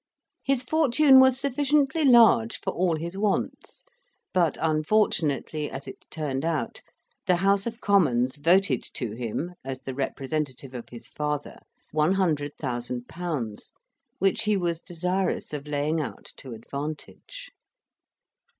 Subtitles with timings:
[0.43, 3.83] His fortune was sufficiently large for all his wants;
[4.33, 6.81] but, unfortunately, as it turned out,
[7.27, 11.59] the House of Commons voted to him, as the representative of his father,
[11.93, 13.71] 100,000£.,
[14.17, 17.51] which he was desirous of laying out to advantage.